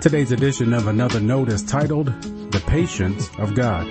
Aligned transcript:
Today's 0.00 0.32
edition 0.32 0.72
of 0.72 0.86
Another 0.86 1.20
Note 1.20 1.50
is 1.50 1.62
titled 1.62 2.06
The 2.06 2.62
Patience 2.66 3.28
of 3.36 3.54
God. 3.54 3.86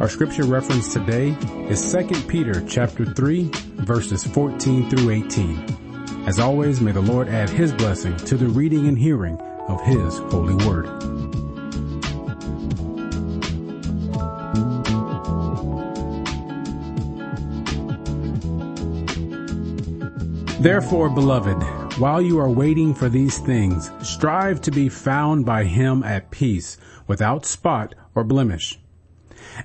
Our 0.00 0.08
scripture 0.08 0.44
reference 0.44 0.92
today 0.92 1.30
is 1.68 1.92
2 1.92 2.06
Peter 2.28 2.64
chapter 2.68 3.04
3 3.04 3.50
verses 3.82 4.22
14 4.22 4.90
through 4.90 5.10
18. 5.10 6.24
As 6.28 6.38
always, 6.38 6.80
may 6.80 6.92
the 6.92 7.00
Lord 7.00 7.28
add 7.28 7.50
his 7.50 7.72
blessing 7.72 8.16
to 8.18 8.36
the 8.36 8.46
reading 8.46 8.86
and 8.86 8.96
hearing 8.96 9.40
of 9.66 9.80
his 9.80 10.18
holy 10.18 10.54
word. 10.66 11.23
Therefore, 20.64 21.10
beloved, 21.10 21.62
while 21.98 22.22
you 22.22 22.40
are 22.40 22.48
waiting 22.48 22.94
for 22.94 23.10
these 23.10 23.36
things, 23.36 23.90
strive 24.00 24.62
to 24.62 24.70
be 24.70 24.88
found 24.88 25.44
by 25.44 25.64
him 25.64 26.02
at 26.02 26.30
peace, 26.30 26.78
without 27.06 27.44
spot 27.44 27.94
or 28.14 28.24
blemish 28.24 28.80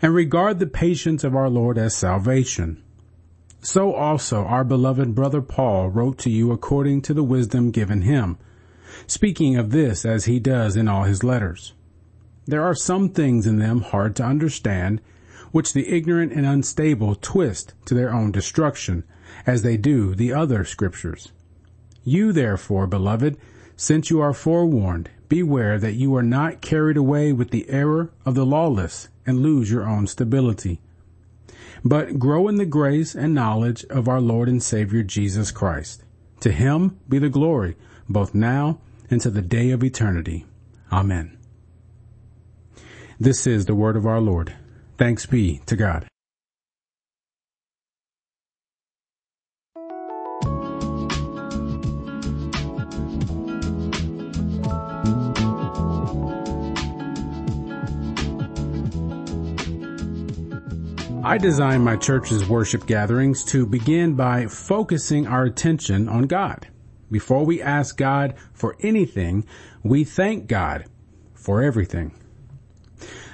and 0.02 0.14
regard 0.14 0.60
the 0.60 0.68
patience 0.68 1.24
of 1.24 1.38
our 1.38 1.50
Lord 1.50 1.78
as 1.78 1.96
salvation. 1.96 2.84
So 3.62 3.94
also 3.94 4.44
our 4.44 4.66
beloved 4.66 5.16
brother 5.16 5.42
Paul 5.42 5.88
wrote 5.88 6.18
to 6.18 6.30
you 6.30 6.52
according 6.52 7.04
to 7.04 7.14
the 7.14 7.24
wisdom 7.24 7.72
given 7.72 8.02
him, 8.02 8.38
speaking 9.08 9.56
of 9.56 9.72
this 9.72 10.04
as 10.04 10.26
he 10.26 10.38
does 10.38 10.76
in 10.76 10.90
all 10.90 11.04
his 11.04 11.24
letters. 11.24 11.76
There 12.46 12.66
are 12.66 12.76
some 12.76 13.08
things 13.08 13.48
in 13.48 13.58
them 13.58 13.84
hard 13.84 14.18
to 14.18 14.26
understand, 14.26 15.00
which 15.52 15.74
the 15.74 15.90
ignorant 15.90 16.32
and 16.32 16.46
unstable 16.46 17.16
twist 17.16 17.74
to 17.86 17.94
their 17.94 18.14
own 18.14 18.32
destruction, 18.32 19.04
as 19.46 19.62
they 19.62 19.78
do 19.78 20.16
the 20.16 20.34
other 20.34 20.64
scriptures. 20.64 21.32
You 22.04 22.32
therefore, 22.32 22.88
beloved, 22.88 23.38
since 23.76 24.10
you 24.10 24.20
are 24.20 24.34
forewarned, 24.34 25.10
beware 25.30 25.80
that 25.80 25.94
you 25.94 26.16
are 26.16 26.24
not 26.24 26.62
carried 26.62 26.98
away 26.98 27.32
with 27.32 27.52
the 27.52 27.70
error 27.70 28.12
of 28.26 28.36
the 28.36 28.46
lawless 28.46 29.08
and 29.26 29.40
lose 29.40 29.72
your 29.72 29.88
own 29.88 30.08
stability. 30.08 30.82
But 31.86 32.20
grow 32.20 32.48
in 32.48 32.56
the 32.56 32.66
grace 32.66 33.16
and 33.16 33.34
knowledge 33.34 33.86
of 33.86 34.08
our 34.08 34.20
Lord 34.20 34.50
and 34.50 34.62
Savior 34.62 35.04
Jesus 35.04 35.52
Christ. 35.52 36.04
To 36.42 36.52
him 36.52 37.00
be 37.08 37.20
the 37.20 37.30
glory, 37.30 37.78
both 38.10 38.34
now 38.34 38.80
and 39.10 39.22
to 39.22 39.30
the 39.30 39.42
day 39.42 39.72
of 39.72 39.84
eternity. 39.84 40.46
Amen. 40.92 41.38
This 43.20 43.46
is 43.46 43.66
the 43.66 43.76
word 43.76 43.96
of 43.96 44.06
our 44.06 44.20
Lord. 44.20 44.56
Thanks 45.00 45.26
be 45.26 45.62
to 45.66 45.78
God. 45.78 46.06
I 61.24 61.38
design 61.38 61.82
my 61.82 61.96
church's 61.96 62.50
worship 62.50 62.86
gatherings 62.86 63.46
to 63.46 63.66
begin 63.66 64.16
by 64.16 64.48
focusing 64.48 65.28
our 65.28 65.46
attention 65.46 66.10
on 66.10 66.24
God. 66.24 66.68
Before 67.10 67.46
we 67.46 67.62
ask 67.62 67.96
God 67.96 68.36
for 68.52 68.76
anything, 68.82 69.46
we 69.82 70.04
thank 70.04 70.48
God 70.48 70.88
for 71.34 71.64
everything. 71.64 72.12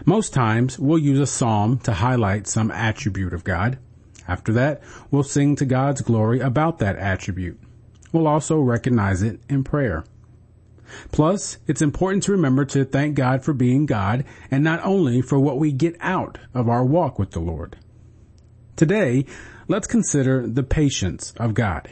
Most 0.05 0.33
times 0.33 0.77
we'll 0.77 0.99
use 0.99 1.19
a 1.19 1.25
psalm 1.25 1.79
to 1.79 1.93
highlight 1.93 2.47
some 2.47 2.69
attribute 2.69 3.33
of 3.33 3.43
God. 3.43 3.79
After 4.27 4.53
that, 4.53 4.81
we'll 5.09 5.23
sing 5.23 5.55
to 5.55 5.65
God's 5.65 6.01
glory 6.01 6.39
about 6.39 6.77
that 6.79 6.97
attribute. 6.97 7.59
We'll 8.11 8.27
also 8.27 8.59
recognize 8.59 9.23
it 9.23 9.39
in 9.49 9.63
prayer. 9.63 10.05
Plus, 11.11 11.57
it's 11.67 11.81
important 11.81 12.23
to 12.23 12.31
remember 12.31 12.65
to 12.65 12.85
thank 12.85 13.15
God 13.15 13.43
for 13.43 13.53
being 13.53 13.87
God 13.87 14.23
and 14.51 14.63
not 14.63 14.83
only 14.83 15.21
for 15.21 15.39
what 15.39 15.57
we 15.57 15.71
get 15.71 15.95
out 15.99 16.37
of 16.53 16.69
our 16.69 16.85
walk 16.85 17.17
with 17.17 17.31
the 17.31 17.39
Lord. 17.39 17.75
Today, 18.75 19.25
let's 19.67 19.87
consider 19.87 20.45
the 20.47 20.63
patience 20.63 21.33
of 21.37 21.55
God. 21.55 21.89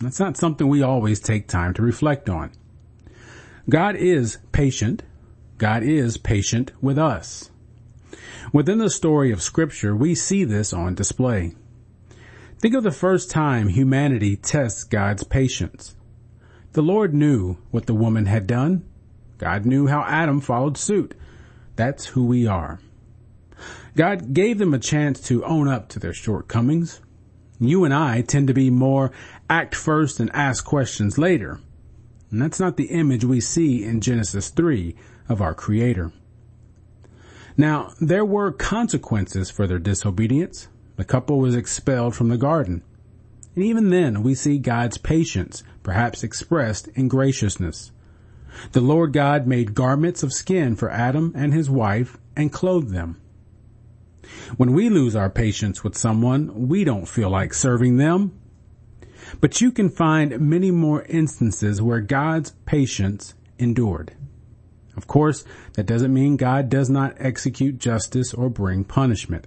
That's 0.00 0.20
not 0.20 0.36
something 0.36 0.68
we 0.68 0.82
always 0.82 1.20
take 1.20 1.48
time 1.48 1.72
to 1.74 1.82
reflect 1.82 2.28
on. 2.28 2.52
God 3.68 3.96
is 3.96 4.38
patient. 4.52 5.02
God 5.58 5.82
is 5.82 6.18
patient 6.18 6.72
with 6.82 6.98
us. 6.98 7.50
Within 8.52 8.78
the 8.78 8.90
story 8.90 9.32
of 9.32 9.42
scripture, 9.42 9.96
we 9.96 10.14
see 10.14 10.44
this 10.44 10.72
on 10.72 10.94
display. 10.94 11.54
Think 12.58 12.74
of 12.74 12.82
the 12.82 12.90
first 12.90 13.30
time 13.30 13.68
humanity 13.68 14.36
tests 14.36 14.84
God's 14.84 15.24
patience. 15.24 15.96
The 16.72 16.82
Lord 16.82 17.14
knew 17.14 17.56
what 17.70 17.86
the 17.86 17.94
woman 17.94 18.26
had 18.26 18.46
done. 18.46 18.84
God 19.38 19.64
knew 19.64 19.86
how 19.86 20.02
Adam 20.02 20.40
followed 20.40 20.76
suit. 20.76 21.14
That's 21.74 22.06
who 22.06 22.26
we 22.26 22.46
are. 22.46 22.80
God 23.96 24.34
gave 24.34 24.58
them 24.58 24.74
a 24.74 24.78
chance 24.78 25.20
to 25.28 25.44
own 25.44 25.68
up 25.68 25.88
to 25.90 25.98
their 25.98 26.12
shortcomings. 26.12 27.00
You 27.58 27.84
and 27.84 27.94
I 27.94 28.20
tend 28.20 28.48
to 28.48 28.54
be 28.54 28.68
more 28.68 29.10
act 29.48 29.74
first 29.74 30.20
and 30.20 30.30
ask 30.34 30.64
questions 30.64 31.16
later. 31.16 31.60
And 32.30 32.42
that's 32.42 32.60
not 32.60 32.76
the 32.76 32.90
image 32.90 33.24
we 33.24 33.40
see 33.40 33.84
in 33.84 34.02
Genesis 34.02 34.50
3 34.50 34.94
of 35.28 35.40
our 35.40 35.54
Creator. 35.54 36.12
Now, 37.56 37.92
there 38.00 38.24
were 38.24 38.52
consequences 38.52 39.50
for 39.50 39.66
their 39.66 39.78
disobedience. 39.78 40.68
The 40.96 41.04
couple 41.04 41.38
was 41.38 41.54
expelled 41.54 42.14
from 42.14 42.28
the 42.28 42.36
garden. 42.36 42.82
And 43.54 43.64
even 43.64 43.90
then, 43.90 44.22
we 44.22 44.34
see 44.34 44.58
God's 44.58 44.98
patience, 44.98 45.62
perhaps 45.82 46.22
expressed 46.22 46.88
in 46.88 47.08
graciousness. 47.08 47.92
The 48.72 48.80
Lord 48.80 49.12
God 49.12 49.46
made 49.46 49.74
garments 49.74 50.22
of 50.22 50.32
skin 50.32 50.76
for 50.76 50.90
Adam 50.90 51.32
and 51.34 51.52
his 51.52 51.70
wife 51.70 52.18
and 52.36 52.52
clothed 52.52 52.90
them. 52.90 53.20
When 54.56 54.72
we 54.72 54.88
lose 54.88 55.14
our 55.14 55.30
patience 55.30 55.84
with 55.84 55.96
someone, 55.96 56.68
we 56.68 56.84
don't 56.84 57.08
feel 57.08 57.30
like 57.30 57.54
serving 57.54 57.96
them. 57.96 58.38
But 59.40 59.60
you 59.60 59.70
can 59.72 59.88
find 59.88 60.40
many 60.40 60.70
more 60.70 61.02
instances 61.02 61.80
where 61.82 62.00
God's 62.00 62.52
patience 62.64 63.34
endured. 63.58 64.15
Of 64.96 65.06
course, 65.06 65.44
that 65.74 65.86
doesn't 65.86 66.14
mean 66.14 66.36
God 66.36 66.68
does 66.68 66.88
not 66.88 67.16
execute 67.18 67.78
justice 67.78 68.32
or 68.32 68.48
bring 68.48 68.84
punishment. 68.84 69.46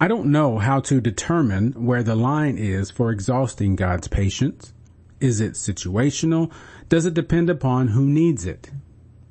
I 0.00 0.08
don't 0.08 0.32
know 0.32 0.58
how 0.58 0.80
to 0.80 1.00
determine 1.00 1.86
where 1.86 2.02
the 2.02 2.16
line 2.16 2.58
is 2.58 2.90
for 2.90 3.10
exhausting 3.10 3.76
God's 3.76 4.08
patience. 4.08 4.72
Is 5.20 5.40
it 5.40 5.52
situational? 5.52 6.52
Does 6.88 7.06
it 7.06 7.14
depend 7.14 7.48
upon 7.48 7.88
who 7.88 8.04
needs 8.04 8.44
it? 8.44 8.70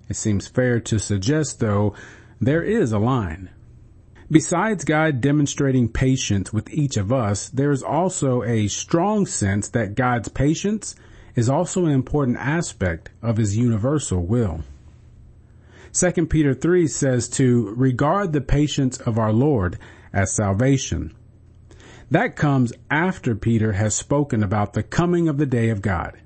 It 0.09 0.15
seems 0.15 0.47
fair 0.47 0.79
to 0.79 0.99
suggest, 0.99 1.59
though, 1.59 1.95
there 2.39 2.63
is 2.63 2.91
a 2.91 2.99
line. 2.99 3.49
Besides 4.31 4.85
God 4.85 5.21
demonstrating 5.21 5.89
patience 5.89 6.51
with 6.51 6.73
each 6.73 6.97
of 6.97 7.11
us, 7.11 7.49
there 7.49 7.71
is 7.71 7.83
also 7.83 8.41
a 8.43 8.67
strong 8.67 9.25
sense 9.25 9.69
that 9.69 9.95
God's 9.95 10.29
patience 10.29 10.95
is 11.35 11.49
also 11.49 11.85
an 11.85 11.91
important 11.91 12.37
aspect 12.37 13.09
of 13.21 13.37
his 13.37 13.57
universal 13.57 14.25
will. 14.25 14.61
2 15.93 16.25
Peter 16.25 16.55
3 16.55 16.87
says 16.87 17.29
to 17.29 17.73
regard 17.75 18.33
the 18.33 18.41
patience 18.41 18.97
of 18.97 19.19
our 19.19 19.31
Lord 19.31 19.77
as 20.11 20.35
salvation. 20.35 21.13
That 22.09 22.35
comes 22.35 22.73
after 22.89 23.35
Peter 23.35 23.73
has 23.73 23.93
spoken 23.93 24.41
about 24.41 24.73
the 24.73 24.81
coming 24.81 25.27
of 25.27 25.37
the 25.37 25.45
day 25.45 25.69
of 25.69 25.83
God. 25.83 26.17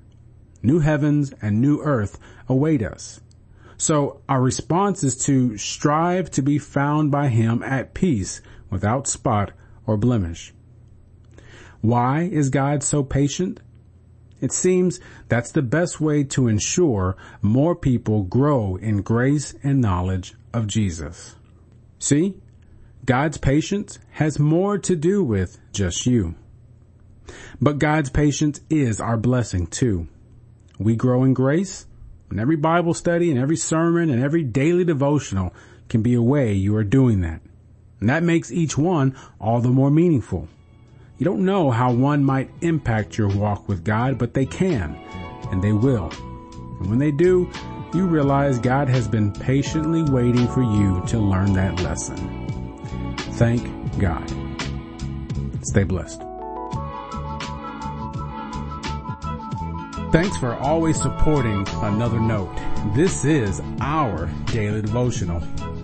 New 0.62 0.80
heavens 0.80 1.34
and 1.42 1.60
new 1.60 1.82
earth 1.82 2.18
await 2.48 2.82
us. 2.82 3.20
So 3.76 4.22
our 4.26 4.40
response 4.40 5.04
is 5.04 5.24
to 5.26 5.58
strive 5.58 6.30
to 6.32 6.42
be 6.42 6.58
found 6.58 7.10
by 7.10 7.28
him 7.28 7.62
at 7.62 7.94
peace 7.94 8.40
without 8.70 9.06
spot 9.06 9.52
or 9.86 9.98
blemish. 9.98 10.54
Why 11.82 12.22
is 12.22 12.48
God 12.48 12.82
so 12.82 13.04
patient? 13.04 13.60
It 14.40 14.52
seems 14.52 15.00
that's 15.28 15.52
the 15.52 15.62
best 15.62 16.00
way 16.00 16.24
to 16.24 16.48
ensure 16.48 17.16
more 17.42 17.74
people 17.74 18.22
grow 18.22 18.76
in 18.76 19.02
grace 19.02 19.54
and 19.62 19.80
knowledge 19.80 20.34
of 20.52 20.66
Jesus. 20.66 21.34
See, 21.98 22.34
God's 23.04 23.38
patience 23.38 23.98
has 24.12 24.38
more 24.38 24.78
to 24.78 24.94
do 24.94 25.24
with 25.24 25.58
just 25.72 26.06
you. 26.06 26.34
But 27.60 27.78
God's 27.78 28.10
patience 28.10 28.60
is 28.70 29.00
our 29.00 29.16
blessing 29.16 29.66
too. 29.66 30.08
We 30.78 30.94
grow 30.94 31.24
in 31.24 31.34
grace, 31.34 31.86
and 32.30 32.38
every 32.38 32.56
Bible 32.56 32.94
study 32.94 33.30
and 33.30 33.40
every 33.40 33.56
sermon 33.56 34.10
and 34.10 34.22
every 34.22 34.44
daily 34.44 34.84
devotional 34.84 35.52
can 35.88 36.02
be 36.02 36.14
a 36.14 36.22
way 36.22 36.52
you 36.52 36.76
are 36.76 36.84
doing 36.84 37.20
that. 37.22 37.40
And 38.00 38.08
that 38.08 38.22
makes 38.22 38.52
each 38.52 38.78
one 38.78 39.16
all 39.40 39.60
the 39.60 39.70
more 39.70 39.90
meaningful. 39.90 40.48
You 41.18 41.24
don't 41.24 41.44
know 41.44 41.72
how 41.72 41.92
one 41.92 42.24
might 42.24 42.48
impact 42.60 43.18
your 43.18 43.26
walk 43.28 43.68
with 43.68 43.82
God, 43.84 44.18
but 44.18 44.34
they 44.34 44.46
can, 44.46 44.96
and 45.50 45.60
they 45.60 45.72
will. 45.72 46.12
And 46.78 46.88
when 46.88 47.00
they 47.00 47.10
do, 47.10 47.50
you 47.92 48.06
realize 48.06 48.60
God 48.60 48.88
has 48.88 49.08
been 49.08 49.32
patiently 49.32 50.04
waiting 50.04 50.46
for 50.46 50.62
you 50.62 51.02
to 51.08 51.18
learn 51.18 51.54
that 51.54 51.80
lesson. 51.80 53.16
Thank 53.32 53.98
God. 53.98 54.28
Stay 55.62 55.82
blessed. 55.82 56.22
Thanks 60.12 60.36
for 60.36 60.54
always 60.54 61.02
supporting 61.02 61.66
Another 61.82 62.20
Note. 62.20 62.54
This 62.94 63.24
is 63.24 63.60
our 63.80 64.30
daily 64.46 64.82
devotional. 64.82 65.42